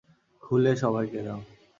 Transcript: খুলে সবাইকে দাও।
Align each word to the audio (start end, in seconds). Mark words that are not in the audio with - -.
খুলে 0.43 0.71
সবাইকে 0.81 1.19
দাও। 1.25 1.39